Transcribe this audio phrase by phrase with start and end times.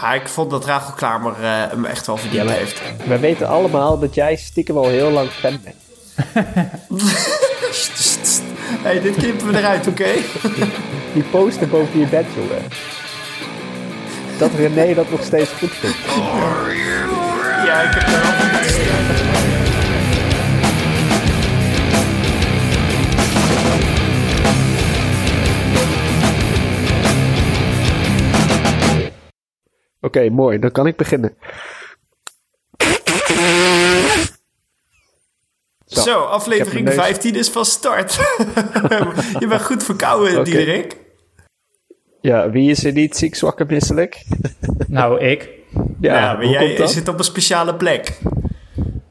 [0.00, 2.80] Ja, ik vond dat Rachel Klamer uh, hem echt wel verdiend heeft.
[3.06, 5.76] We weten allemaal dat jij stiekem al heel lang fan bent.
[8.82, 10.10] hey, dit knippen we eruit, oké?
[11.14, 12.62] Die poster boven je bed, jongen.
[14.38, 15.96] Dat René dat nog steeds goed vindt.
[17.66, 19.25] Ja, ik heb er wel
[30.16, 30.58] Oké, mooi.
[30.58, 31.36] Dan kan ik beginnen.
[35.86, 38.14] Zo, Zo aflevering 15 is van start.
[39.40, 40.44] je bent goed verkouden, okay.
[40.44, 40.96] Diederik.
[42.20, 44.24] Ja, wie is er niet ziek, zwak en misselijk?
[44.88, 45.50] nou, ik.
[46.00, 48.18] Ja, ja maar jij zit op een speciale plek.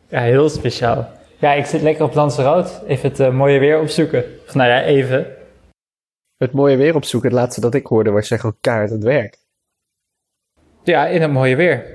[0.09, 1.12] Ja, heel speciaal.
[1.38, 2.72] Ja, ik zit lekker op Lanzarote.
[2.88, 4.26] Even het uh, mooie weer opzoeken.
[4.48, 5.28] Of nou ja, even.
[6.38, 9.45] Het mooie weer opzoeken, het laatste dat ik hoorde was zeggen kaart het werk.
[10.85, 11.85] Ja, in het mooie weer.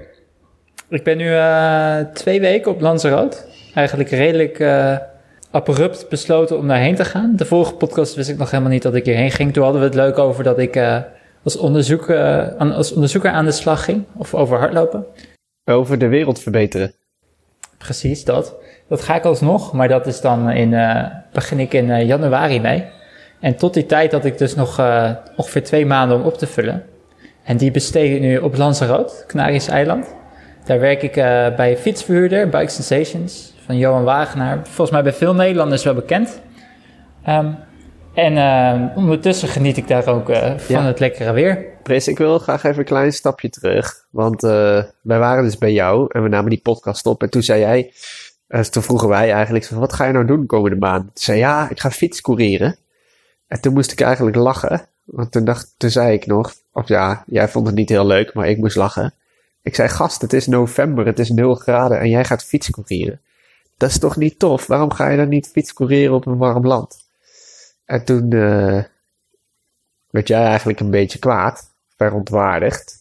[0.89, 3.37] Ik ben nu uh, twee weken op Lanzarote.
[3.75, 4.97] Eigenlijk redelijk uh,
[5.51, 7.33] abrupt besloten om daarheen te gaan.
[7.37, 9.53] De vorige podcast wist ik nog helemaal niet dat ik hierheen ging.
[9.53, 10.99] Toen hadden we het leuk over dat ik uh,
[11.43, 12.11] als, onderzoek,
[12.59, 14.05] als onderzoeker aan de slag ging.
[14.17, 15.07] Of over hardlopen.
[15.65, 16.95] Over de wereld verbeteren.
[17.79, 18.55] Precies, dat.
[18.89, 20.71] Dat ga ik alsnog, maar dat is dan in,
[21.33, 22.85] begin ik in januari mee.
[23.41, 24.79] En tot die tijd had ik dus nog
[25.37, 26.90] ongeveer twee maanden om op te vullen.
[27.51, 30.15] En die besteed ik nu op Lanzarote, Canarische eiland.
[30.65, 31.25] Daar werk ik uh,
[31.57, 34.61] bij fietsverhuurder, Bike Sensations, van Johan Wagenaar.
[34.63, 36.41] Volgens mij bij veel Nederlanders wel bekend.
[37.29, 37.57] Um,
[38.15, 41.65] en uh, ondertussen geniet ik daar ook uh, van het lekkere weer.
[41.83, 44.07] Pris, ik wil graag even een klein stapje terug.
[44.11, 44.41] Want
[45.03, 47.23] wij waren dus bij jou en we namen die podcast op.
[47.23, 47.93] En toen zei jij,
[48.71, 51.05] toen vroegen wij eigenlijk, wat ga je nou doen komende maand?
[51.05, 52.77] Toen zei ja, ik ga fietscourieren.
[53.47, 54.89] En toen moest ik eigenlijk lachen.
[55.05, 58.35] Want toen, dacht, toen zei ik nog, of ja, jij vond het niet heel leuk,
[58.35, 59.15] maar ik moest lachen.
[59.63, 63.21] Ik zei, gast, het is november, het is 0 graden en jij gaat fietscourieren.
[63.77, 64.67] Dat is toch niet tof?
[64.67, 66.97] Waarom ga je dan niet fietscourieren op een warm land?
[67.85, 68.83] En toen uh,
[70.11, 72.99] werd jij eigenlijk een beetje kwaad, verontwaardigd.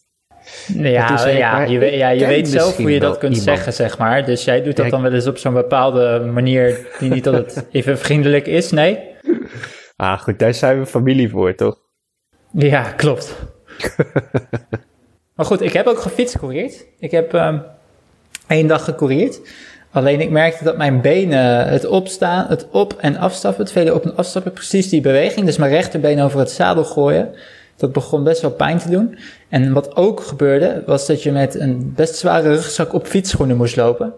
[0.68, 4.26] Ja, ja, je, ja, je weet zelf hoe je dat kunt zeggen, zeg maar.
[4.26, 7.98] Dus jij doet dat dan wel eens op zo'n bepaalde manier die niet altijd even
[7.98, 9.00] vriendelijk is, nee?
[9.96, 11.78] Ah, goed, daar zijn we familie voor, toch?
[12.52, 13.36] Ja, klopt.
[15.36, 16.86] maar goed, ik heb ook gefietscourierd.
[17.00, 17.62] Ik heb um,
[18.48, 19.40] één dag gecourierd.
[19.92, 24.06] Alleen ik merkte dat mijn benen, het opstaan, het op- en afstappen, het vele op-
[24.06, 27.36] en afstappen, precies die beweging, dus mijn rechterbeen over het zadel gooien,
[27.76, 29.18] dat begon best wel pijn te doen.
[29.50, 33.76] En wat ook gebeurde, was dat je met een best zware rugzak op fietsschoenen moest
[33.76, 34.14] lopen.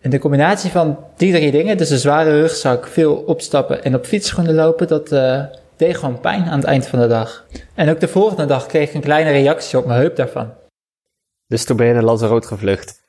[0.00, 4.06] En de combinatie van die drie dingen, dus een zware rugzak, veel opstappen en op
[4.06, 5.42] fietsschoenen lopen, dat uh,
[5.82, 7.46] deed gewoon pijn aan het eind van de dag.
[7.74, 10.52] En ook de volgende dag kreeg ik een kleine reactie op mijn heup daarvan.
[11.46, 13.02] Dus toen ben je naar Lanzarote gevlucht?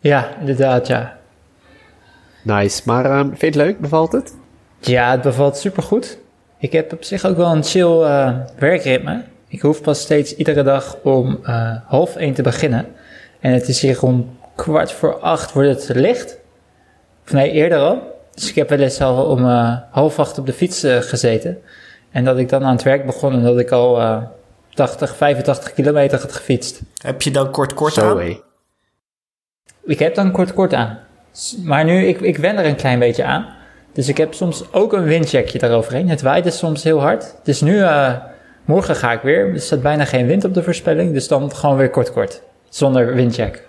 [0.00, 1.18] Ja, inderdaad, ja.
[2.42, 2.82] Nice.
[2.84, 3.80] Maar uh, vind je het leuk?
[3.80, 4.34] Bevalt het?
[4.80, 6.18] Ja, het bevalt supergoed.
[6.58, 9.22] Ik heb op zich ook wel een chill uh, werkritme.
[9.48, 12.86] Ik hoef pas steeds iedere dag om uh, half één te beginnen.
[13.40, 16.38] En het is hier om kwart voor acht wordt het licht.
[17.24, 18.20] Of nee, eerder al.
[18.34, 21.62] Dus ik heb wel eens al om uh, half acht op de fiets gezeten.
[22.10, 24.22] En dat ik dan aan het werk begon en dat ik al uh,
[24.74, 26.80] 80, 85 kilometer had gefietst.
[26.96, 28.16] Heb je dan kort kort aan?
[28.16, 28.42] Hey.
[29.84, 30.98] Ik heb dan kort kort aan.
[31.64, 33.54] Maar nu, ik, ik wen er een klein beetje aan.
[33.92, 36.08] Dus ik heb soms ook een windcheckje daaroverheen.
[36.08, 37.34] Het waait dus soms heel hard.
[37.42, 38.16] Dus nu, uh,
[38.64, 39.52] morgen ga ik weer.
[39.52, 41.12] Er staat bijna geen wind op de voorspelling.
[41.12, 42.42] Dus dan gewoon weer kort kort.
[42.68, 43.64] Zonder windcheck.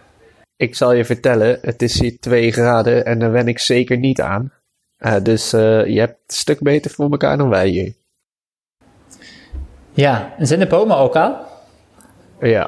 [0.56, 4.22] Ik zal je vertellen, het is hier 2 graden en daar wen ik zeker niet
[4.22, 4.54] aan.
[5.00, 7.94] Uh, dus uh, je hebt het een stuk beter voor elkaar dan wij hier.
[9.98, 11.36] Ja, en zijn de bomen ook al?
[12.40, 12.66] Ja.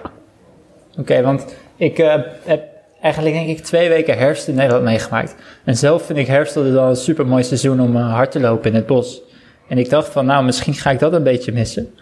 [0.91, 2.67] Oké, okay, want ik uh, heb
[3.01, 5.35] eigenlijk denk ik twee weken herfst in Nederland meegemaakt.
[5.63, 8.69] En zelf vind ik herfst altijd wel een super mooi seizoen om hard te lopen
[8.69, 9.21] in het bos.
[9.67, 11.95] En ik dacht van, nou, misschien ga ik dat een beetje missen.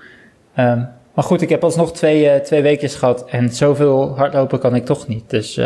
[0.58, 4.86] Um, maar goed, ik heb alsnog twee, twee weken gehad en zoveel hardlopen kan ik
[4.86, 5.30] toch niet.
[5.30, 5.58] Dus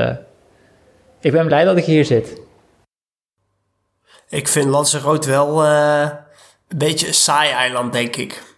[1.19, 2.42] ik ben blij dat ik hier zit.
[4.30, 6.10] Ik vind Lanzarote wel uh,
[6.68, 8.50] een beetje een saai eiland, denk ik.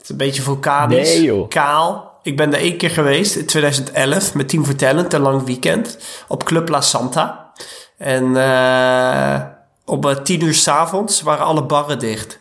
[0.00, 2.18] Het is een beetje vulkanisch, nee, kaal.
[2.22, 5.98] Ik ben er één keer geweest in 2011 met Team for Talent, een lang weekend,
[6.28, 7.52] op Club La Santa.
[7.98, 9.40] En uh,
[9.84, 12.38] op tien uur s'avonds waren alle barren dicht.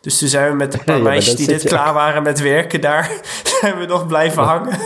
[0.00, 2.80] Dus toen zijn we met een paar ja, meisjes die net klaar waren met werken
[2.80, 3.20] daar,
[3.60, 4.78] zijn we nog blijven hangen.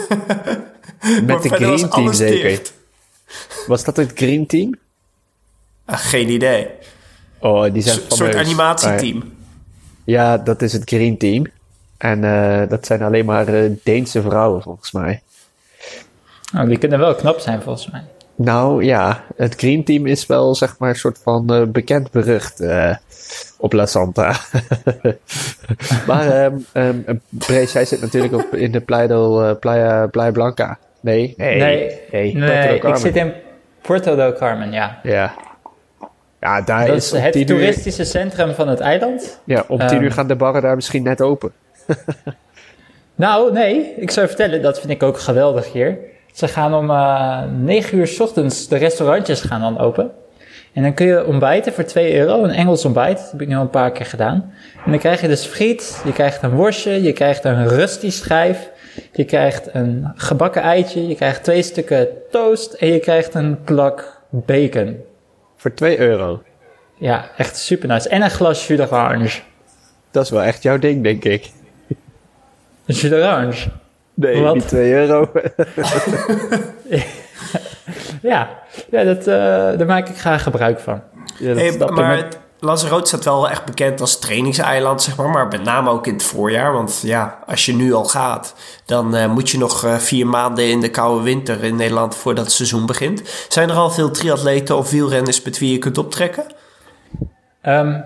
[1.23, 2.49] met de Green Team zeker?
[2.49, 2.73] Dicht.
[3.67, 4.75] Was dat het Green Team?
[5.87, 6.69] Uh, geen idee.
[7.39, 9.33] Oh, die zijn Een soort animatieteam.
[10.05, 11.47] Ja, dat is het Green Team.
[11.99, 12.21] En
[12.69, 13.47] dat zijn alleen maar
[13.83, 15.23] Deense vrouwen, volgens mij.
[16.53, 18.03] Nou, die kunnen wel knap zijn, volgens mij.
[18.37, 22.63] Nou ja, het Green Team is wel zeg maar een soort van bekend berucht
[23.59, 24.37] op La Santa.
[26.07, 30.79] maar um, um, jij zit natuurlijk op, in de Playa, Playa, Playa Blanca.
[31.01, 33.33] Nee, nee, nee, nee, nee ik zit in
[33.81, 35.01] Puerto del Carmen, ja.
[35.03, 35.35] Ja,
[36.41, 39.41] ja daar dat is, het toeristische centrum van het eiland.
[39.45, 41.53] Ja, om tien uur ehm, gaan de barren daar misschien net open.
[43.15, 45.99] nou, nee, ik zou vertellen, dat vind ik ook geweldig hier.
[46.33, 50.11] Ze gaan om uh, 9 uur s ochtends, de restaurantjes gaan dan open.
[50.73, 53.19] En dan kun je ontbijten voor 2 euro, een Engels ontbijt.
[53.19, 54.53] Dat heb ik nu al een paar keer gedaan.
[54.85, 58.71] En dan krijg je dus friet, je krijgt een worstje, je krijgt een rusty schijf,
[59.13, 64.23] je krijgt een gebakken eitje, je krijgt twee stukken toast en je krijgt een plak
[64.31, 64.97] bacon.
[65.57, 66.43] Voor 2 euro?
[66.99, 68.09] Ja, echt super nice.
[68.09, 69.41] En een glas jus d'orange.
[70.11, 71.51] Dat is wel echt jouw ding, denk ik.
[72.87, 73.69] Jus d'orange?
[74.15, 74.55] Nee, Wat?
[74.55, 75.31] niet 2 euro.
[78.23, 78.49] ja,
[78.91, 79.35] ja dat, uh,
[79.79, 81.03] daar maak ik graag gebruik van.
[81.39, 82.29] Ja, hey, maar
[82.65, 85.29] Lanzarote staat wel echt bekend als trainingseiland, zeg maar.
[85.31, 86.73] Maar met name ook in het voorjaar.
[86.73, 88.55] Want ja, als je nu al gaat,
[88.85, 92.45] dan uh, moet je nog uh, vier maanden in de koude winter in Nederland voordat
[92.45, 93.47] het seizoen begint.
[93.49, 96.45] Zijn er al veel triatleten of wielrenners met wie je kunt optrekken?
[97.63, 98.05] Um,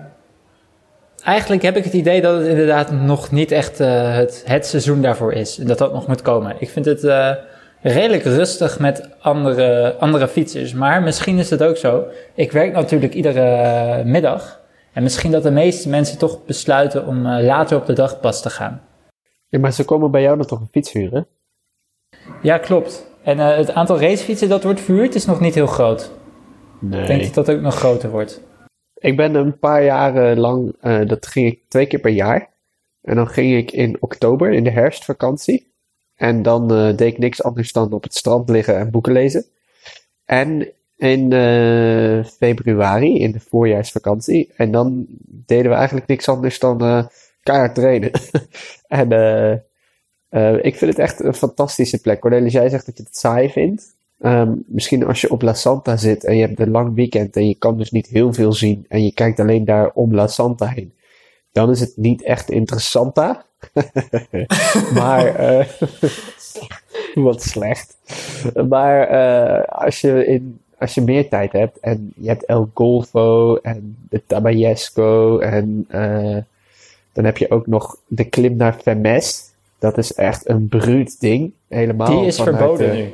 [1.21, 5.01] eigenlijk heb ik het idee dat het inderdaad nog niet echt uh, het, het seizoen
[5.01, 5.59] daarvoor is.
[5.59, 6.55] En dat dat nog moet komen.
[6.59, 7.03] Ik vind het
[7.81, 10.73] redelijk rustig met andere, andere fietsers.
[10.73, 12.03] Maar misschien is het ook zo.
[12.33, 14.59] Ik werk natuurlijk iedere middag.
[14.93, 18.41] En misschien dat de meeste mensen toch besluiten om uh, later op de dag pas
[18.41, 18.81] te gaan.
[19.47, 21.27] Ja, maar ze komen bij jou dan toch een fiets huren?
[22.41, 23.07] Ja, klopt.
[23.23, 26.11] En het aantal racefietsen dat wordt verhuurd is nog niet heel groot.
[26.79, 27.01] Nee.
[27.01, 28.41] Ik denk dat dat ook nog groter wordt.
[28.99, 32.49] Ik ben een paar jaren lang, uh, dat ging ik twee keer per jaar.
[33.01, 35.71] En dan ging ik in oktober, in de herfstvakantie.
[36.15, 39.45] En dan uh, deed ik niks anders dan op het strand liggen en boeken lezen.
[40.25, 44.51] En in uh, februari, in de voorjaarsvakantie.
[44.55, 48.11] En dan deden we eigenlijk niks anders dan uh, trainen.
[48.87, 49.11] en
[50.61, 52.19] ik vind het echt een fantastische plek.
[52.19, 53.97] Cornelis, jij zegt dat je het saai vindt.
[54.21, 57.47] Um, misschien als je op La Santa zit en je hebt een lang weekend en
[57.47, 60.67] je kan dus niet heel veel zien en je kijkt alleen daar om La Santa
[60.67, 60.93] heen,
[61.51, 63.45] dan is het niet echt interessanta.
[64.93, 65.65] maar, uh,
[67.25, 67.97] wat slecht.
[68.67, 73.55] Maar uh, als, je in, als je meer tijd hebt en je hebt El Golfo
[73.55, 76.37] en de Tabayesco en uh,
[77.13, 79.43] dan heb je ook nog de klim naar Femes.
[79.79, 81.51] Dat is echt een bruut ding.
[81.67, 83.13] Helemaal die is verboden nu.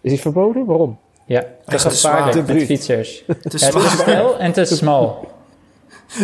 [0.00, 0.64] Is die verboden?
[0.64, 0.98] Waarom?
[1.26, 3.22] Ja, te gevaarlijk met fietsers.
[3.26, 5.28] Te ja, het is snel en te smal.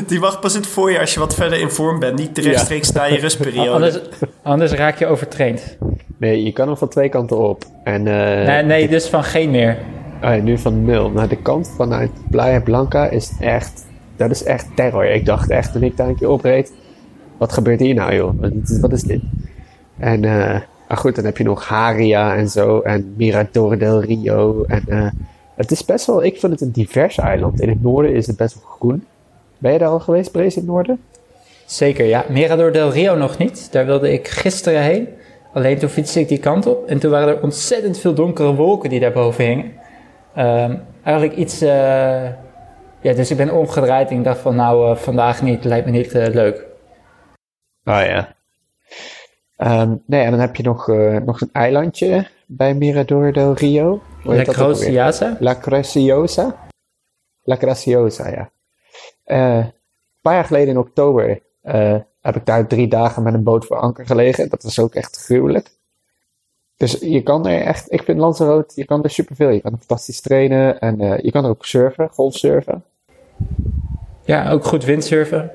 [0.07, 2.19] Die wacht pas in het voorjaar als je wat verder in vorm bent.
[2.19, 3.71] Niet rechtstreeks na je rustperiode.
[3.71, 4.01] Anders,
[4.43, 5.77] anders, raak je overtraind.
[6.17, 7.65] Nee, je kan nog van twee kanten op.
[7.85, 8.15] En, uh,
[8.47, 9.79] nee, nee, dus van geen meer.
[10.23, 11.11] Oh nu van nul.
[11.11, 13.87] Nou, de kant vanuit Playa Blanca is echt...
[14.17, 15.05] Dat is echt terror.
[15.05, 16.73] Ik dacht echt, toen ik daar een keer opreed...
[17.39, 18.33] Wat gebeurt hier nou, joh?
[18.81, 19.21] Wat is dit?
[19.99, 20.23] En...
[20.23, 20.57] Uh,
[20.89, 22.81] maar goed, dan heb je nog Haria en zo.
[22.81, 24.65] En Mirador del Rio.
[24.65, 25.11] En uh,
[25.55, 26.25] het is best wel...
[26.25, 27.61] Ik vind het een divers eiland.
[27.61, 29.05] In het noorden is het best wel groen.
[29.59, 31.01] Ben je daar al geweest, Brees, in het noorden?
[31.65, 32.25] Zeker, ja.
[32.29, 33.73] Mirador del Rio nog niet.
[33.73, 35.09] Daar wilde ik gisteren heen.
[35.53, 36.87] Alleen toen fietste ik die kant op.
[36.87, 39.73] En toen waren er ontzettend veel donkere wolken die daarboven hingen.
[40.39, 41.63] Um, eigenlijk iets...
[41.63, 41.69] Uh,
[43.01, 45.65] ja, dus ik ben omgedraaid en ik dacht van nou, uh, vandaag niet.
[45.65, 46.65] Lijkt me niet uh, leuk.
[47.85, 48.36] Oh ja.
[49.59, 50.87] Um, nee, en dan heb je nog,
[51.25, 54.03] nog een eilandje bij Mirador del Rio.
[54.23, 55.37] La Graciosa?
[55.41, 56.57] La Graciosa?
[57.43, 58.51] La Graciosa, ja.
[59.27, 59.73] Uh, een
[60.21, 63.77] paar jaar geleden in oktober uh, heb ik daar drie dagen met een boot voor
[63.77, 64.49] anker gelegen.
[64.49, 65.71] Dat was ook echt gruwelijk.
[66.77, 69.49] Dus je kan er echt, ik vind Lanzarote, je kan er superveel.
[69.49, 72.85] Je kan er fantastisch trainen en uh, je kan er ook surfen, golfsurfen.
[74.25, 75.51] Ja, ook goed windsurfen.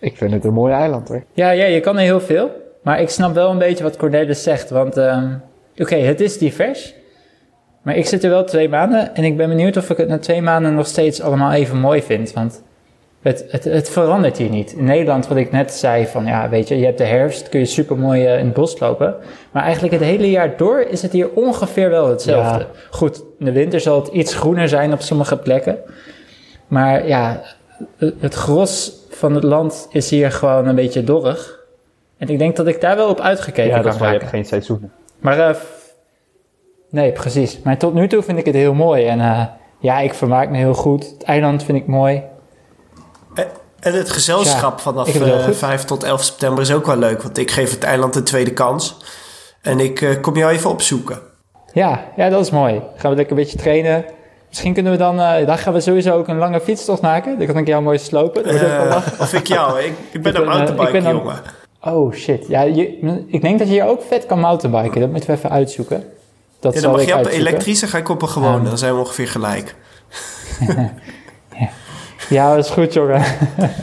[0.00, 1.24] Ik vind het een mooi eiland hoor.
[1.32, 2.50] Ja, ja, je kan er heel veel.
[2.82, 4.70] Maar ik snap wel een beetje wat Cornelis zegt.
[4.70, 5.42] Want um,
[5.76, 6.94] oké, het is divers.
[7.82, 10.18] Maar ik zit er wel twee maanden en ik ben benieuwd of ik het na
[10.18, 12.32] twee maanden nog steeds allemaal even mooi vind.
[12.32, 12.62] Want
[13.22, 14.72] het, het, het, verandert hier niet.
[14.72, 17.60] In Nederland, wat ik net zei, van ja, weet je, je hebt de herfst, kun
[17.60, 19.14] je super mooi uh, in het bos lopen.
[19.50, 22.66] Maar eigenlijk het hele jaar door is het hier ongeveer wel hetzelfde.
[22.90, 25.78] Goed, in de winter zal het iets groener zijn op sommige plekken.
[26.66, 27.42] Maar ja,
[28.20, 31.61] het gros van het land is hier gewoon een beetje dorrig.
[32.22, 34.04] En ik denk dat ik daar wel op uitgekeken ja, kan raken.
[34.04, 34.92] Ja, je hebt geen seizoenen.
[35.18, 35.56] Maar uh,
[36.90, 37.60] nee, precies.
[37.64, 39.06] Maar tot nu toe vind ik het heel mooi.
[39.06, 39.44] En uh,
[39.78, 41.10] ja, ik vermaak me heel goed.
[41.10, 42.22] Het eiland vind ik mooi.
[43.80, 47.22] En het gezelschap vanaf uh, 5 tot 11 september is ook wel leuk.
[47.22, 48.96] Want ik geef het eiland een tweede kans.
[49.62, 51.18] En ik uh, kom jou even opzoeken.
[51.72, 52.82] Ja, ja, dat is mooi.
[52.96, 54.04] Gaan we lekker een beetje trainen.
[54.48, 57.38] Misschien kunnen we dan, uh, dan gaan we sowieso ook een lange fietstocht maken.
[57.38, 58.54] Dan kan ik jou mooi slopen.
[58.54, 61.60] Uh, of ik jou, ik, ik ben een mountainbike jongen.
[61.84, 65.00] Oh shit, ja, je, ik denk dat je hier ook vet kan mountainbiken.
[65.00, 66.04] Dat moeten we even uitzoeken.
[66.60, 68.68] Dat ja, dan mag je op elektrische, ga ik op een gewone.
[68.68, 69.74] Dan zijn we ongeveer gelijk.
[72.28, 73.24] ja, dat is goed, jongen.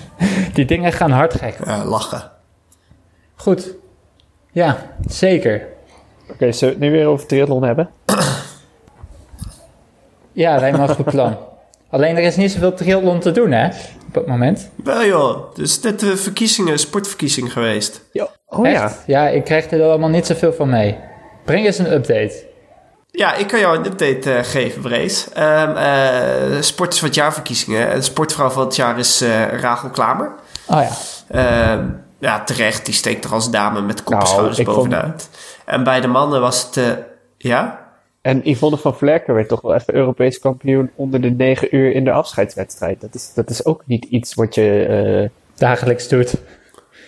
[0.54, 1.58] Die dingen gaan hard gek.
[1.66, 2.32] Ja, lachen.
[3.36, 3.74] Goed.
[4.52, 5.68] Ja, zeker.
[6.24, 7.90] Oké, okay, zullen we het nu weer over triathlon hebben?
[10.32, 11.38] ja, lijkt me een goed plan.
[11.90, 13.68] Alleen er is niet zoveel triathlon te doen, hè?
[14.08, 14.70] Op het moment.
[14.84, 18.02] Wel joh, dus net de verkiezingen, sportverkiezing geweest.
[18.12, 18.28] Ja.
[18.46, 18.96] Oh ja.
[19.06, 20.98] Ja, ik krijg er allemaal niet zoveel van mee.
[21.46, 22.48] Breng eens een update.
[23.12, 25.28] Ja, ik kan jou een update uh, geven, Brees.
[25.38, 27.96] Um, uh, sport is wat jaarverkiezingen.
[27.96, 30.34] De sportvrouw van het jaar is uh, Rachel Klamer.
[30.68, 31.76] Oh ja.
[31.76, 31.86] Uh,
[32.20, 32.86] ja, terecht.
[32.86, 35.30] Die steekt er als dame met kopschouders nou, bovenuit.
[35.66, 36.98] En bij de mannen was het...
[37.38, 37.88] ja?
[38.22, 42.04] En Yvonne van Vlerken werd toch wel even Europees kampioen onder de negen uur in
[42.04, 43.02] de afscheidswedstrijd.
[43.02, 45.30] Dat is, dat is ook niet iets wat je...
[45.56, 46.36] Dagelijks doet.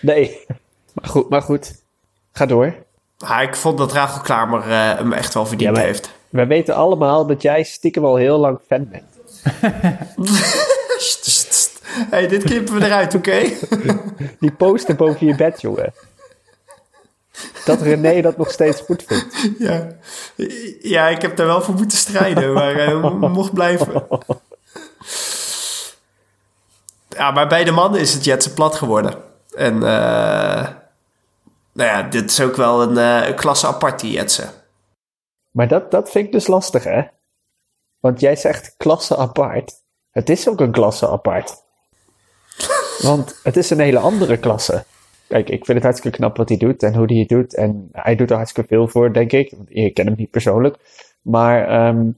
[0.02, 0.46] Nee.
[0.94, 1.84] Maar goed, maar goed.
[2.32, 2.76] Ga door.
[3.18, 6.12] Ja, ik vond dat Rachel Klamer uh, hem echt wel verdiend ja, heeft.
[6.30, 9.44] Wij weten allemaal dat jij stiekem al heel lang fan bent.
[12.10, 13.42] hey, dit knippen we eruit, oké?
[14.40, 15.94] Die poster boven je bed, jongen.
[17.66, 19.50] Dat René dat nog steeds goed vindt.
[19.68, 19.88] Ja,
[20.82, 22.94] ja ik heb daar wel voor moeten strijden, maar hij
[23.30, 24.08] mocht blijven.
[27.08, 29.16] Ja, maar bij de mannen is het Jetsen plat geworden.
[29.56, 30.68] En uh,
[31.74, 34.50] nou ja, dit is ook wel een, uh, een klasse apart, die Jetsen.
[35.52, 37.02] Maar dat, dat vind ik dus lastig, hè?
[38.00, 39.74] Want jij zegt klasse apart.
[40.12, 41.64] Het is ook een klasse apart.
[42.98, 44.86] Want het is een hele andere klasse.
[45.32, 47.56] Kijk, ik vind het hartstikke knap wat hij doet en hoe hij het doet.
[47.56, 49.54] En hij doet er hartstikke veel voor, denk ik.
[49.68, 50.78] Je kent hem niet persoonlijk.
[51.22, 52.18] Maar um,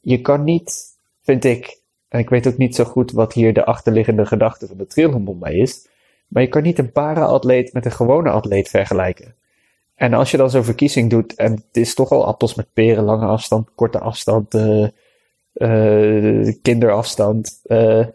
[0.00, 0.82] je kan niet,
[1.22, 4.76] vind ik, en ik weet ook niet zo goed wat hier de achterliggende gedachte van
[4.76, 5.88] de Trillenbond bij is.
[6.28, 9.34] Maar je kan niet een para-atleet met een gewone atleet vergelijken.
[9.94, 13.04] En als je dan zo'n verkiezing doet, en het is toch al appels met peren,
[13.04, 14.88] lange afstand, korte afstand, uh,
[15.54, 18.06] uh, kinderafstand, uh,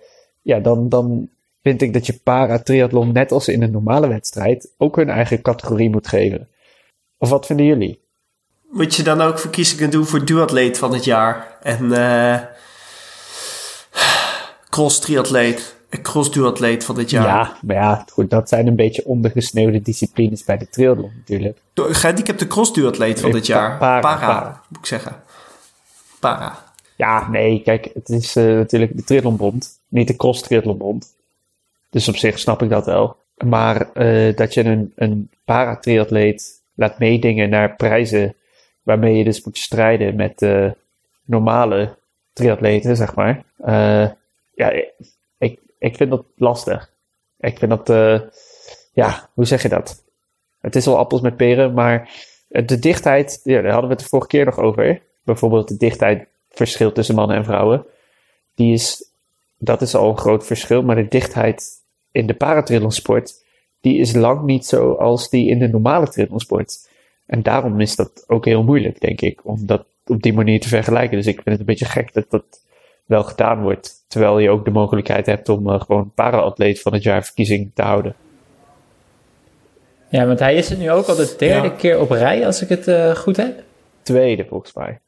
[0.41, 1.29] ja, dan, dan
[1.61, 5.89] vind ik dat je para-triathlon, net als in een normale wedstrijd, ook hun eigen categorie
[5.89, 6.47] moet geven.
[7.17, 7.99] Of wat vinden jullie?
[8.69, 11.91] Moet je dan ook verkiezingen doen voor duatleet van het jaar en
[14.69, 15.77] cross-triatleet?
[15.97, 17.25] cross-duatleet van dit jaar.
[17.25, 21.57] Ja, maar ja, goed, dat zijn een beetje ondergesneeuwde disciplines bij de triathlon natuurlijk.
[21.73, 23.77] Gehandicapte cross-duatleet van dit jaar.
[23.77, 25.15] Para, para, moet ik zeggen.
[26.19, 26.67] Para.
[26.95, 31.17] Ja, nee, kijk, het is uh, natuurlijk de triathlonbond, niet de cross-triathlonbond.
[31.89, 33.17] Dus op zich snap ik dat wel.
[33.37, 38.35] Maar uh, dat je een, een para-triatleet laat meedingen naar prijzen
[38.83, 40.71] waarmee je dus moet strijden met uh,
[41.25, 41.97] normale
[42.33, 43.43] triatleten, zeg maar.
[44.55, 44.71] ja,
[45.77, 46.91] ik vind dat lastig.
[47.39, 47.87] Ik vind dat,
[48.93, 50.03] ja, hoe zeg je dat?
[50.61, 52.09] Het is al appels met peren, maar
[52.47, 55.01] de dichtheid, ja, daar hadden we het de vorige keer nog over.
[55.23, 57.85] Bijvoorbeeld de dichtheid verschil tussen mannen en vrouwen.
[58.55, 59.11] Die is,
[59.57, 61.78] dat is al een groot verschil, maar de dichtheid
[62.11, 63.45] in de paratrillensport,
[63.81, 66.89] die is lang niet zo als die in de normale triathlonsport.
[67.25, 70.67] En daarom is dat ook heel moeilijk, denk ik, om dat op die manier te
[70.67, 71.17] vergelijken.
[71.17, 72.43] Dus ik vind het een beetje gek dat dat
[73.05, 74.05] wel gedaan wordt.
[74.07, 77.81] Terwijl je ook de mogelijkheid hebt om uh, gewoon para-atleet van het jaar verkiezing te
[77.81, 78.15] houden.
[80.09, 82.69] Ja, want hij is het nu ook al de derde keer op rij, als ik
[82.69, 83.63] het uh, goed heb.
[84.01, 84.99] Tweede, volgens mij.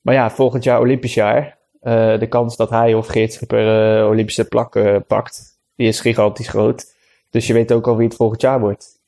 [0.00, 1.56] Maar ja, volgend jaar Olympisch jaar.
[1.82, 6.94] Uh, de kans dat hij of Geert Schipper Olympische plak pakt, die is gigantisch groot.
[7.30, 9.00] Dus je weet ook al wie het volgend jaar wordt.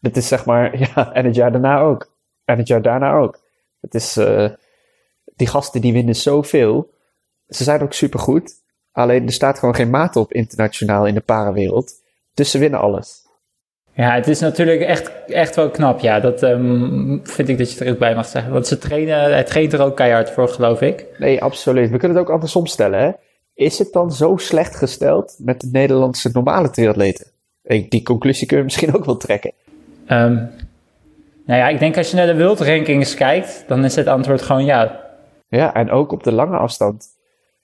[0.00, 2.10] Dat is zeg maar, ja, en het jaar daarna ook.
[2.44, 3.40] En het jaar daarna ook.
[3.80, 4.18] Het is,
[5.36, 6.90] die gasten die winnen zoveel.
[7.48, 8.52] Ze zijn ook supergoed.
[8.92, 11.92] Alleen er staat gewoon geen maat op internationaal in de parawereld.
[12.34, 13.26] Dus ze winnen alles.
[13.92, 16.00] Ja, het is natuurlijk echt, echt wel knap.
[16.00, 18.52] Ja, dat um, vind ik dat je er ook bij mag zeggen.
[18.52, 21.06] Want ze trainen, hij traint er ook keihard voor, geloof ik.
[21.18, 21.90] Nee, absoluut.
[21.90, 23.00] We kunnen het ook andersom stellen.
[23.00, 23.10] Hè?
[23.58, 27.26] Is het dan zo slecht gesteld met de Nederlandse normale triatleten?
[27.88, 29.52] Die conclusie kun je misschien ook wel trekken.
[30.08, 30.50] Um,
[31.44, 34.42] nou ja, ik denk als je naar de World Rankings kijkt, dan is het antwoord
[34.42, 35.00] gewoon ja.
[35.48, 37.06] Ja, en ook op de lange afstand.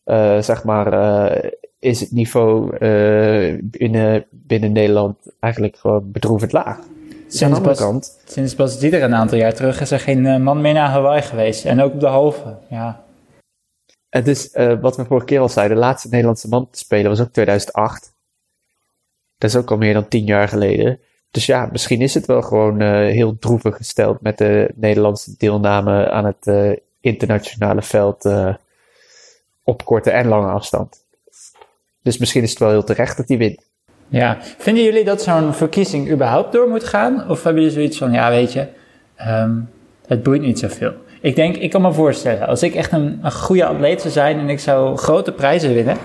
[0.04, 6.78] Uh, zeg maar, uh, is het niveau uh, binnen, binnen Nederland eigenlijk gewoon bedroevend laag.
[7.28, 8.20] Sinds pas, kant.
[8.24, 11.64] sinds pas er een aantal jaar terug is er geen man meer naar Hawaii geweest.
[11.64, 13.03] En ook op de halve, ja.
[14.14, 17.20] Het is, wat we vorige keer al zeiden, de laatste Nederlandse man te spelen was
[17.20, 18.14] ook 2008.
[19.38, 21.00] Dat is ook al meer dan tien jaar geleden.
[21.30, 26.10] Dus ja, misschien is het wel gewoon uh, heel droevig gesteld met de Nederlandse deelname
[26.10, 28.28] aan het uh, internationale veld
[29.62, 31.04] op korte en lange afstand.
[32.02, 33.70] Dus misschien is het wel heel terecht dat hij wint.
[34.08, 37.28] Ja, vinden jullie dat zo'n verkiezing überhaupt door moet gaan?
[37.28, 38.68] Of hebben jullie zoiets van, ja weet je,
[39.28, 39.70] um,
[40.06, 40.94] het boeit niet zoveel?
[41.24, 44.38] Ik denk, ik kan me voorstellen, als ik echt een, een goede atleet zou zijn
[44.38, 45.96] en ik zou grote prijzen winnen,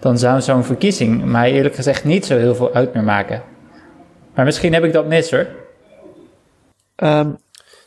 [0.00, 3.42] dan zou zo'n verkiezing mij eerlijk gezegd niet zo heel veel uit meer maken.
[4.34, 5.46] Maar misschien heb ik dat mis hoor.
[6.96, 7.36] Um,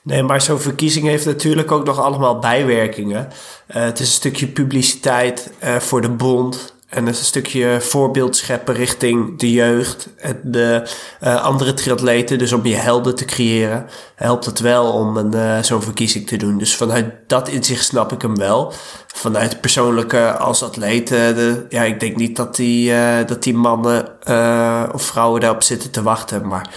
[0.03, 3.27] nee, maar zo'n verkiezing heeft natuurlijk ook nog allemaal bijwerkingen.
[3.67, 6.74] Uh, het is een stukje publiciteit uh, voor de bond.
[6.95, 10.89] En een stukje voorbeeld scheppen richting de jeugd en de
[11.23, 12.37] uh, andere triatleten.
[12.37, 13.85] Dus om je helden te creëren,
[14.15, 16.57] helpt het wel om een, uh, zo'n verkiezing te doen.
[16.57, 18.73] Dus vanuit dat inzicht snap ik hem wel.
[19.07, 21.09] Vanuit persoonlijke als atleet,
[21.69, 22.93] ja, ik denk niet dat die,
[23.25, 24.07] dat die mannen
[24.93, 26.47] of vrouwen daarop zitten te wachten.
[26.47, 26.69] Maar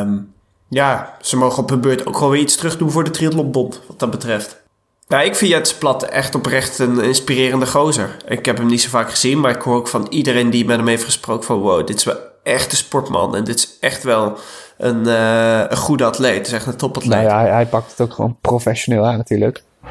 [0.00, 0.32] um,
[0.68, 3.80] ja, ze mogen op hun beurt ook gewoon weer iets terug doen voor de triathlonbond,
[3.86, 4.64] wat dat betreft.
[5.08, 8.16] Nou, ik vind Jets Plat echt oprecht een inspirerende gozer.
[8.26, 10.76] Ik heb hem niet zo vaak gezien, maar ik hoor ook van iedereen die met
[10.76, 11.58] hem heeft gesproken van...
[11.58, 14.36] wow, dit is wel echt een sportman en dit is echt wel
[14.78, 16.36] een, uh, een goede atleet.
[16.36, 17.12] Het is echt een topatleet.
[17.12, 19.62] Nou ja, hij, hij, pakt het ook gewoon professioneel aan natuurlijk.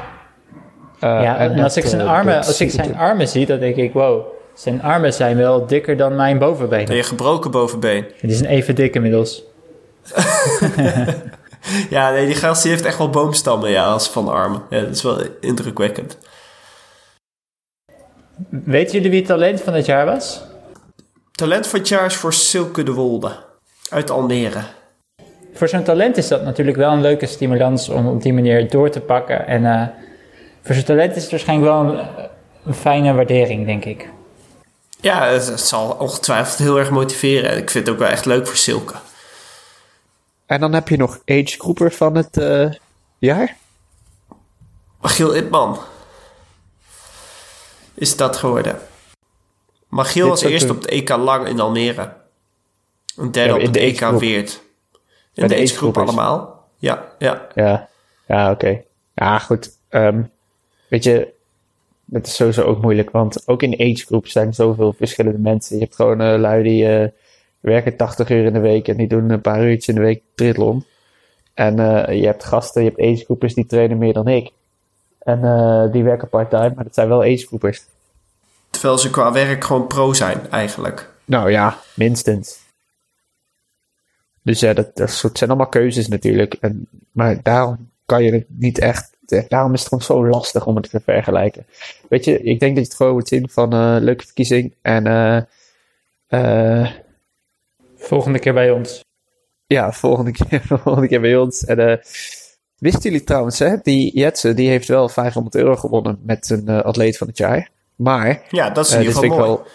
[1.00, 3.76] ja, en, en als, ik zijn, uh, armen, als ik zijn armen zie, dan denk
[3.76, 6.86] ik, wow, zijn armen zijn wel dikker dan mijn bovenbeen.
[6.86, 8.04] En je gebroken bovenbeen.
[8.20, 9.42] Die zijn even dik inmiddels.
[11.90, 14.62] ja, nee, die gast die heeft echt wel boomstammen ja, als van armen.
[14.70, 16.18] Ja, dat is wel indrukwekkend.
[18.48, 20.42] Weten jullie wie het talent van het jaar was?
[21.32, 23.32] Talent van het jaar is voor Silke de Wolde
[23.90, 24.60] uit Almere.
[25.54, 28.90] Voor zo'n talent is dat natuurlijk wel een leuke stimulans om op die manier door
[28.90, 29.46] te pakken.
[29.46, 29.82] En uh,
[30.62, 32.06] voor zo'n talent is het waarschijnlijk wel een,
[32.64, 34.08] een fijne waardering, denk ik.
[35.00, 37.56] Ja, het, zal ongetwijfeld heel erg motiveren.
[37.56, 38.94] Ik vind het ook wel echt leuk voor Silke.
[40.46, 42.72] En dan heb je nog age grouper van het uh,
[43.18, 43.56] jaar.
[45.00, 45.78] Magiel Itman.
[47.94, 48.78] Is dat geworden.
[49.88, 52.12] Magiel was eerst op de EK Lang in Almere.
[53.16, 54.62] Een derde ja, op de, EK Weert.
[55.34, 56.68] In de, de age groep allemaal.
[56.78, 57.46] Ja, ja.
[57.54, 57.88] Ja,
[58.26, 58.64] ja oké.
[58.64, 58.84] Okay.
[59.14, 59.78] Ja, goed.
[59.90, 60.30] Um,
[60.88, 61.32] weet je,
[62.10, 65.76] het is sowieso ook moeilijk, want ook in de age group zijn zoveel verschillende mensen.
[65.76, 67.00] Je hebt gewoon uh, lui die...
[67.00, 67.08] Uh,
[67.60, 70.22] werken 80 uur in de week en die doen een paar uurtjes in de week
[70.34, 70.84] triathlon.
[71.54, 74.52] En uh, je hebt gasten, je hebt agegroepers die trainen meer dan ik.
[75.18, 77.84] En uh, die werken part-time, maar dat zijn wel agegroepers.
[78.70, 81.12] Terwijl ze qua werk gewoon pro zijn, eigenlijk.
[81.24, 82.58] Nou ja, minstens.
[84.42, 86.54] Dus ja, dat, dat zijn allemaal keuzes natuurlijk.
[86.60, 89.10] En, maar daarom kan je het niet echt.
[89.48, 91.66] Daarom is het gewoon zo lastig om het te vergelijken.
[92.08, 94.74] Weet je, ik denk dat je het gewoon moet zien van uh, leuke verkiezing.
[94.82, 95.06] En
[96.28, 96.90] uh,
[98.06, 99.04] Volgende keer bij ons.
[99.66, 101.64] Ja, volgende keer, volgende keer bij ons.
[101.64, 101.96] En uh,
[102.78, 106.80] wisten jullie trouwens, hè, die Jetze, die heeft wel 500 euro gewonnen met een uh,
[106.80, 107.70] atleet van het jaar.
[107.96, 108.42] Maar...
[108.50, 109.48] Ja, dat is in uh, ieder geval mooi.
[109.48, 109.66] Wel,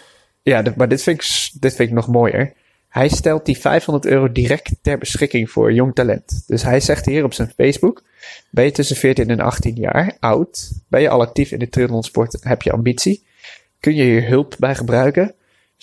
[0.42, 2.52] ja, maar dit vind, ik, dit vind ik nog mooier.
[2.88, 6.42] Hij stelt die 500 euro direct ter beschikking voor jong talent.
[6.46, 8.02] Dus hij zegt hier op zijn Facebook:
[8.50, 10.70] Ben je tussen 14 en 18 jaar oud?
[10.88, 12.36] Ben je al actief in de triathlonsport?
[12.40, 13.26] Heb je ambitie?
[13.80, 15.34] Kun je hier hulp bij gebruiken?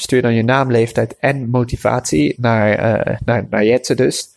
[0.01, 4.29] Stuur dan je naam, leeftijd en motivatie naar, uh, naar, naar Jetse dus.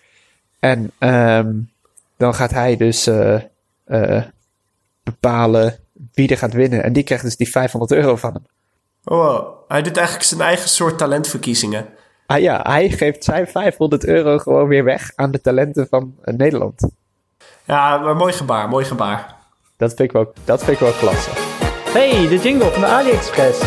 [0.59, 1.71] En um,
[2.17, 3.41] dan gaat hij dus uh,
[3.87, 4.23] uh,
[5.03, 5.79] bepalen
[6.13, 6.83] wie er gaat winnen.
[6.83, 8.47] En die krijgt dus die 500 euro van hem.
[9.05, 11.87] Oh, hij doet eigenlijk zijn eigen soort talentverkiezingen.
[12.27, 16.91] Ah ja, hij geeft zijn 500 euro gewoon weer weg aan de talenten van Nederland.
[17.65, 19.35] Ja, maar mooi gebaar, mooi gebaar.
[19.77, 21.31] Dat vind ik wel, dat vind ik wel klasse.
[21.93, 23.61] Hey, de jingle van de AliExpress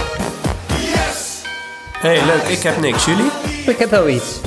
[1.99, 2.43] hey, leuk.
[2.58, 3.05] Ik heb niks.
[3.05, 3.31] Jullie?
[3.67, 4.39] Ik heb wel iets.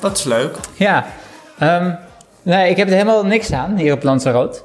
[0.00, 0.56] Dat is leuk.
[0.74, 1.06] Ja.
[1.62, 1.98] Um,
[2.42, 4.60] nee, ik heb er helemaal niks aan hier op Lanzarote.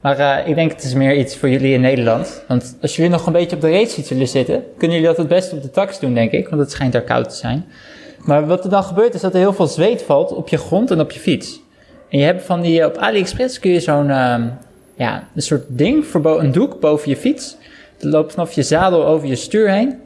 [0.00, 2.44] Maar uh, ik denk het is meer iets voor jullie in Nederland.
[2.48, 5.28] Want als jullie nog een beetje op de racefiets willen zitten, kunnen jullie dat het
[5.28, 6.48] beste op de tax doen, denk ik.
[6.48, 7.66] Want het schijnt daar koud te zijn.
[8.18, 10.90] Maar wat er dan gebeurt is dat er heel veel zweet valt op je grond
[10.90, 11.60] en op je fiets.
[12.08, 14.58] En je hebt van die, op AliExpress kun je zo'n, um,
[14.94, 17.56] ja, een soort ding, een doek boven je fiets.
[17.98, 20.04] Dat loopt vanaf je zadel over je stuur heen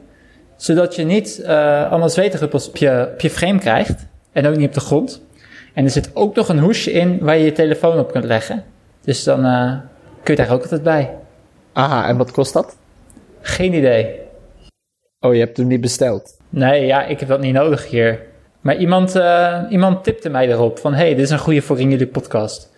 [0.61, 4.05] zodat je niet uh, allemaal zweetdruppels op je, op je frame krijgt.
[4.31, 5.21] En ook niet op de grond.
[5.73, 8.63] En er zit ook nog een hoesje in waar je je telefoon op kunt leggen.
[9.01, 9.73] Dus dan uh,
[10.23, 11.09] kun je daar ook altijd bij.
[11.73, 12.77] Aha, en wat kost dat?
[13.41, 14.19] Geen idee.
[15.19, 16.37] Oh, je hebt hem niet besteld?
[16.49, 18.19] Nee, ja, ik heb dat niet nodig hier.
[18.61, 20.93] Maar iemand, uh, iemand tipte mij erop van...
[20.93, 22.71] hey, dit is een goede voor in jullie podcast.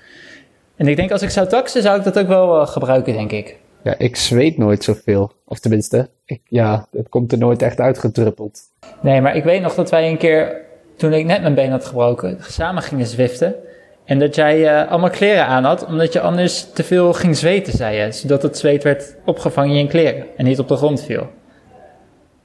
[0.75, 3.57] En ik denk, als ik zou taxen, zou ik dat ook wel gebruiken, denk ik.
[3.83, 5.31] Ja, ik zweet nooit zoveel.
[5.45, 8.59] Of tenminste, ik, ja, het komt er nooit echt uitgedruppeld.
[9.01, 10.61] Nee, maar ik weet nog dat wij een keer,
[10.97, 13.55] toen ik net mijn been had gebroken, samen gingen zwiften.
[14.05, 17.73] En dat jij uh, allemaal kleren aan had, omdat je anders te veel ging zweten,
[17.73, 18.11] zei je.
[18.11, 21.27] Zodat het zweet werd opgevangen in je kleren en niet op de grond viel.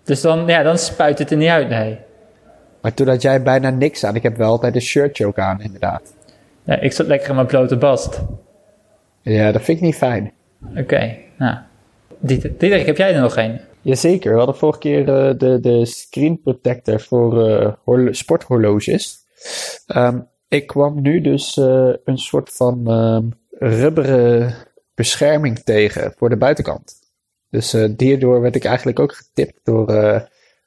[0.04, 1.98] Dus dan, ja, dan spuit het er niet uit, nee.
[2.80, 4.14] Maar toen had jij bijna niks aan.
[4.14, 6.14] Ik heb wel altijd een shirtje ook aan, inderdaad.
[6.64, 8.22] Ja, ik zat lekker in mijn blote bast.
[9.22, 10.32] Ja, dat vind ik niet fijn.
[10.76, 11.56] Oké, nou.
[12.18, 13.60] Diederik, heb jij er nog een?
[13.80, 17.48] Jazeker, we hadden vorige keer uh, de, de screen protector voor
[17.86, 19.16] uh, sporthorloges.
[19.96, 24.54] Um, ik kwam nu dus uh, een soort van um, rubberen
[24.94, 26.94] bescherming tegen voor de buitenkant.
[27.50, 29.86] Dus hierdoor werd ik eigenlijk ook getipt door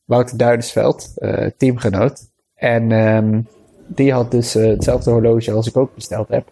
[0.05, 1.13] Wouter Duidensveld,
[1.57, 2.19] teamgenoot.
[2.55, 3.47] En um,
[3.88, 6.47] die had dus hetzelfde horloge als ik ook besteld heb.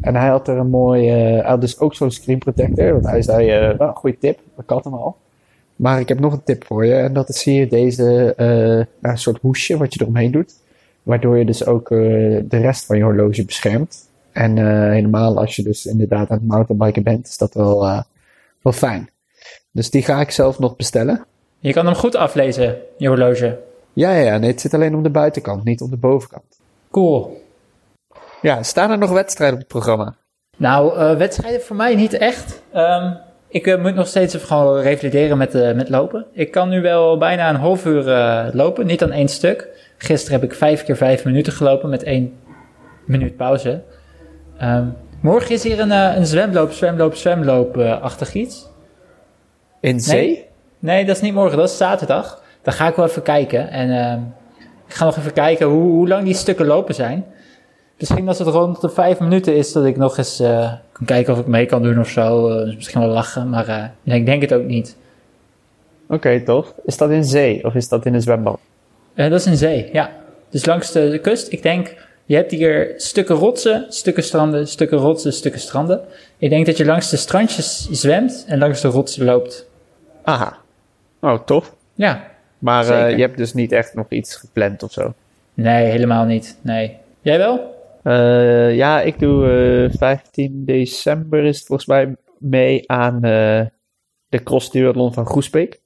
[0.00, 2.92] En hij had er een mooi, hij had dus ook zo'n screen protector.
[2.92, 5.16] Want hij zei, uh, goede tip, ik had hem al.
[5.76, 6.94] Maar ik heb nog een tip voor je.
[6.94, 10.54] En dat is hier deze uh, een soort hoesje wat je eromheen doet.
[11.02, 11.98] Waardoor je dus ook uh,
[12.48, 14.08] de rest van je horloge beschermt.
[14.32, 14.56] En
[14.90, 18.04] helemaal als je dus inderdaad aan het mountainbiken bent, is dat wel,
[18.62, 19.10] wel fijn.
[19.70, 21.24] Dus die ga ik zelf nog bestellen.
[21.58, 23.58] Je kan hem goed aflezen, je horloge.
[23.92, 24.38] Ja, ja, ja.
[24.38, 26.58] Nee, het zit alleen op de buitenkant, niet op de bovenkant.
[26.90, 27.44] Cool.
[28.46, 30.14] Ja, staan er nog wedstrijden op het programma?
[30.56, 32.62] Nou, wedstrijden voor mij niet echt.
[32.74, 36.26] Um, ik moet nog steeds even gewoon revalideren met, met lopen.
[36.32, 38.04] Ik kan nu wel bijna een half uur
[38.52, 39.68] lopen, niet aan één stuk.
[39.96, 42.38] Gisteren heb ik vijf keer vijf minuten gelopen met één
[43.04, 43.82] minuut pauze.
[44.62, 48.68] Um, morgen is hier een, een zwemloop, zwemloop, zwemloop-achtig iets.
[49.80, 50.26] In zee?
[50.26, 50.46] Nee?
[50.78, 52.42] nee, dat is niet morgen, dat is zaterdag.
[52.62, 53.70] Dan ga ik wel even kijken.
[53.70, 54.12] En uh,
[54.86, 57.24] ik ga nog even kijken hoe, hoe, lang die stukken lopen zijn.
[57.98, 61.32] Misschien als het rond de vijf minuten is, dat ik nog eens uh, kan kijken
[61.32, 62.50] of ik mee kan doen of zo.
[62.50, 64.96] Uh, misschien wel lachen, maar nee, ik denk het ook niet.
[66.04, 66.74] Oké, okay, tof.
[66.84, 68.58] Is dat in zee of is dat in een zwembad?
[69.14, 70.10] Dat is een zee, ja.
[70.50, 71.52] Dus langs de, de, kust.
[71.52, 76.00] Ik denk, je hebt hier stukken rotsen, stukken stranden, stukken rotsen, stukken stranden.
[76.38, 79.66] Ik denk dat je langs de strandjes zwemt en langs de rotsen loopt.
[80.22, 80.56] Aha.
[81.20, 81.74] Oh, tof.
[81.94, 82.30] Ja.
[82.58, 85.14] Maar je hebt dus niet echt nog iets gepland of zo?
[85.54, 86.58] Nee, helemaal niet.
[86.60, 86.96] Nee.
[87.20, 87.75] Jij wel?
[88.06, 95.12] Uh, ja, ik doe 15 december is het volgens mij mee aan de cross duathlon
[95.12, 95.80] van Groesbeek.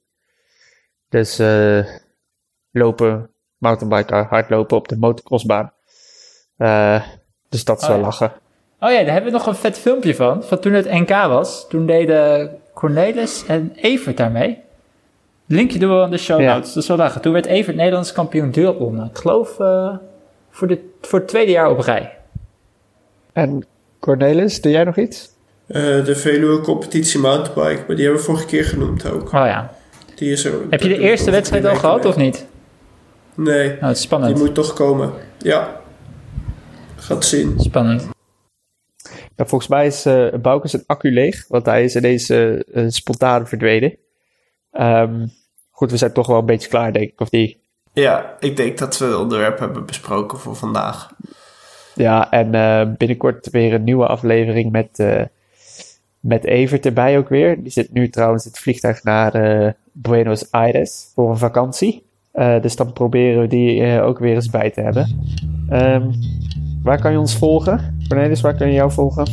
[1.09, 1.41] Dus
[2.71, 5.73] lopen, mountainbiken, hardlopen op de motocrossbaan.
[7.49, 7.97] Dus dat oh, ja.
[7.97, 8.31] lachen.
[8.79, 10.43] Oh ja, daar hebben we nog een vet filmpje van.
[10.43, 11.67] Van toen het NK was.
[11.67, 14.57] Toen deden Cornelis en Evert daarmee.
[15.45, 16.67] Linkje doen we in de show notes.
[16.67, 16.73] Ja.
[16.73, 17.21] Dat is wel lachen.
[17.21, 19.03] Toen werd Evert Nederlands kampioen duathlon.
[19.03, 19.95] Ik geloof uh,
[20.51, 22.17] voor, de, voor het tweede jaar op rij.
[23.33, 23.65] En
[23.99, 25.29] Cornelis, doe jij nog iets?
[25.67, 27.83] Uh, de Veluwe competitie mountainbike.
[27.87, 29.25] Maar die hebben we vorige keer genoemd ook.
[29.25, 29.75] Oh ja.
[30.15, 32.45] Die is er, Heb je de eerste wedstrijd al gehad of niet?
[33.35, 33.67] Nee.
[33.67, 34.35] Nou, het is spannend.
[34.35, 35.13] Die moet toch komen.
[35.37, 35.81] Ja.
[36.95, 37.59] Gaat zien.
[37.59, 38.09] Spannend.
[39.35, 42.85] Ja, volgens mij is uh, Bouke zijn accu leeg, want hij is ineens uh, uh,
[42.87, 43.97] spontaan verdwenen.
[44.71, 45.31] Um,
[45.69, 47.57] goed, we zijn toch wel een beetje klaar, denk ik, of niet?
[47.93, 51.09] Ja, ik denk dat we het onderwerp hebben besproken voor vandaag.
[51.95, 55.03] Ja, en binnenkort weer een nieuwe aflevering met,
[56.19, 57.63] met Evert erbij ook weer.
[57.63, 62.05] Die zit nu trouwens het vliegtuig naar Buenos Aires voor een vakantie.
[62.61, 65.25] Dus dan proberen we die ook weer eens bij te hebben.
[65.71, 66.11] Um,
[66.83, 67.99] waar kan je ons volgen?
[68.07, 69.27] Cornelis, waar kan je jou volgen?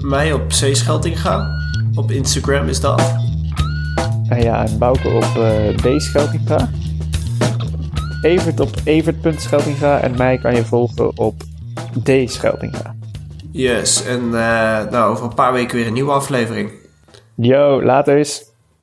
[0.00, 1.48] Mij op C-Scheltinga.
[1.94, 3.14] Op Instagram is dat.
[4.32, 6.68] Uh, ja, en Bouke op uh, B-Scheltinga.
[8.22, 10.00] Evert op evert.scheltinga.
[10.00, 11.34] En mij kan je volgen op
[12.02, 12.94] D-Scheltinga.
[13.50, 16.70] Yes, en nou, over een paar weken weer een nieuwe aflevering.
[17.34, 18.51] Yo, later eens.